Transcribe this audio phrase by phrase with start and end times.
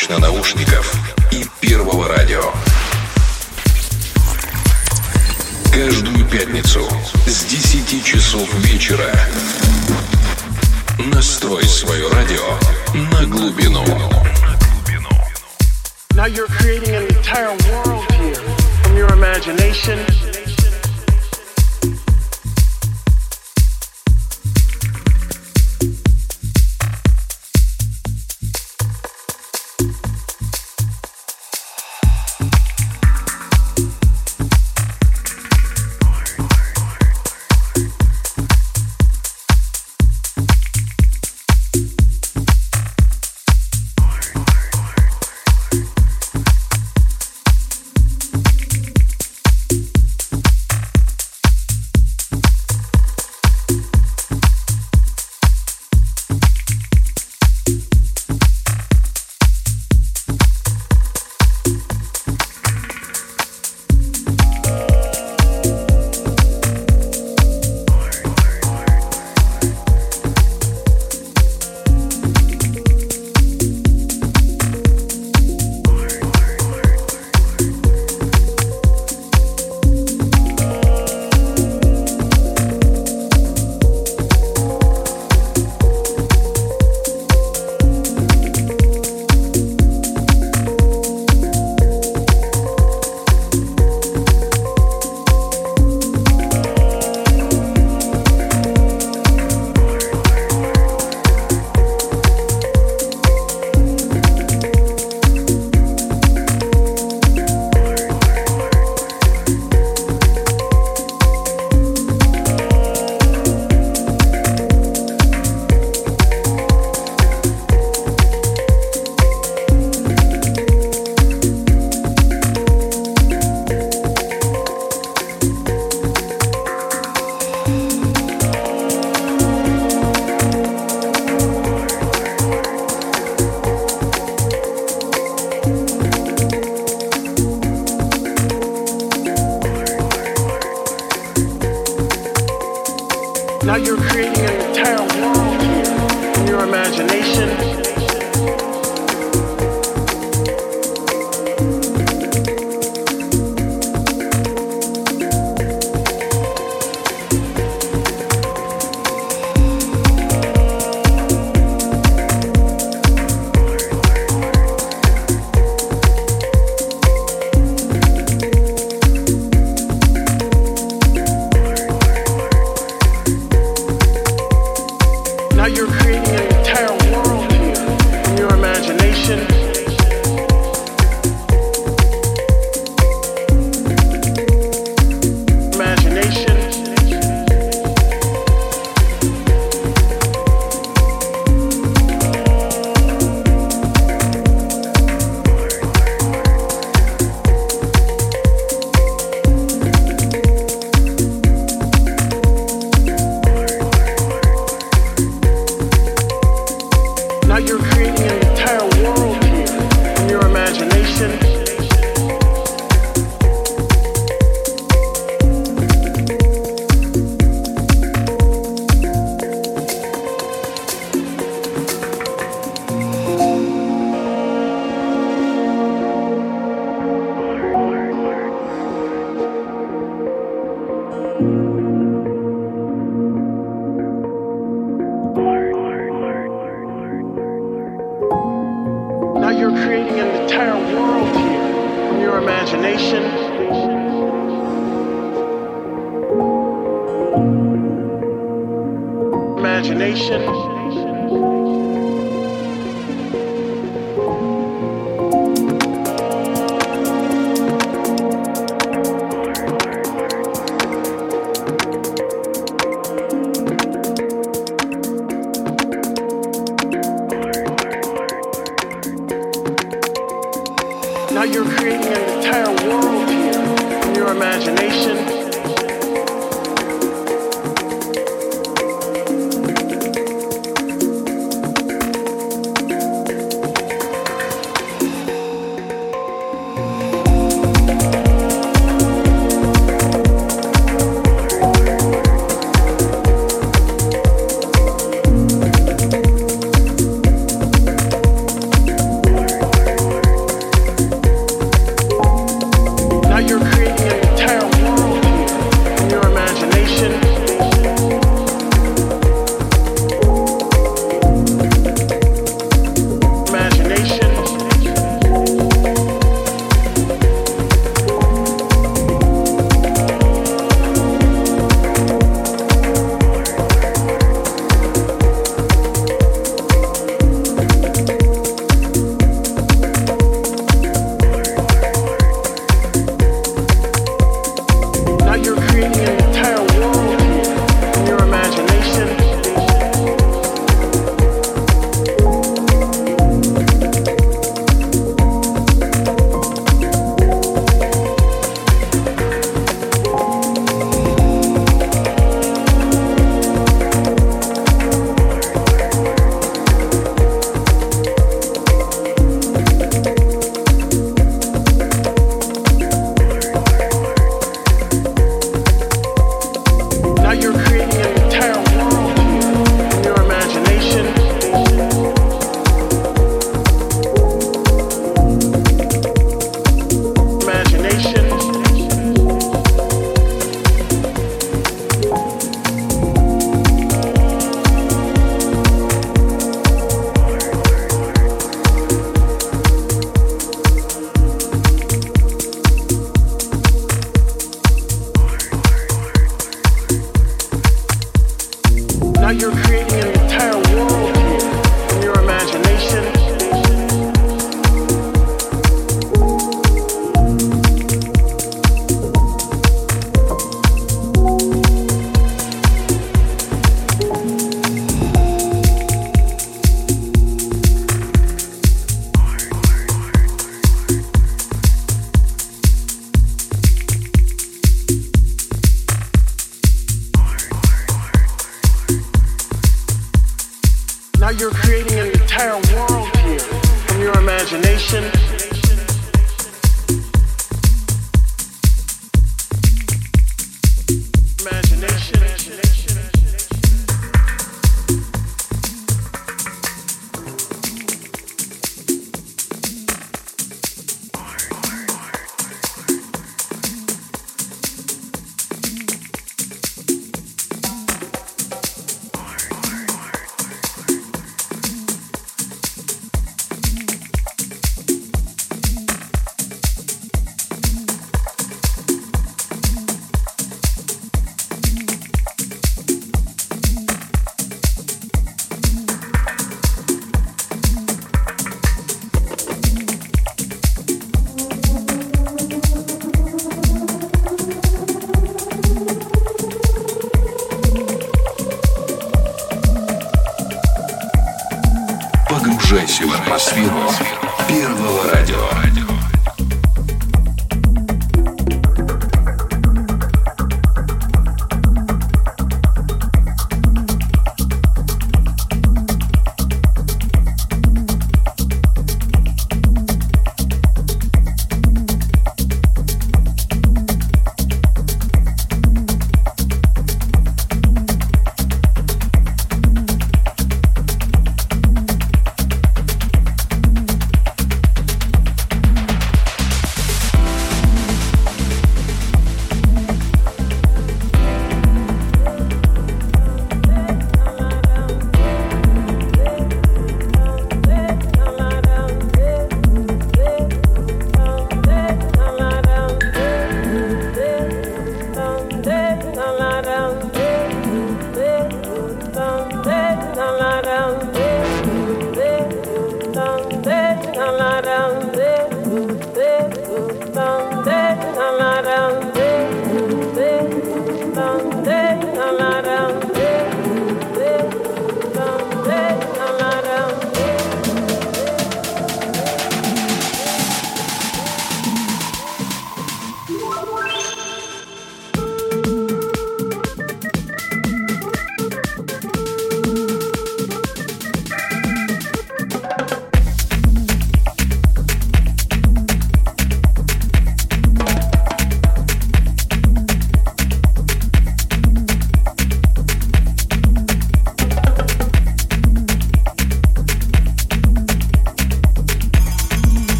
[0.00, 0.79] точно наушника.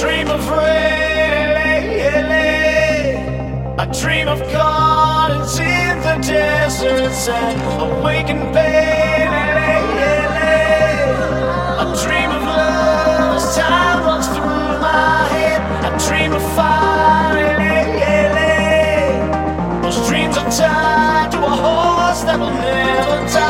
[0.00, 1.56] dream of rain.
[3.78, 9.28] I dream of gardens in the deserts and awakened pain.
[11.80, 15.62] I dream of love as time runs through my head.
[15.84, 17.56] I dream of fire.
[19.82, 23.45] Those dreams are tied to a horse that will never die.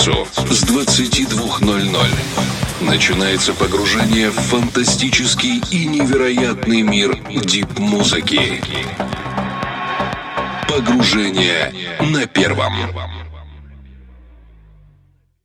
[0.00, 2.08] часов с 22.00
[2.80, 8.62] начинается погружение в фантастический и невероятный мир дип-музыки.
[10.66, 12.72] Погружение на первом.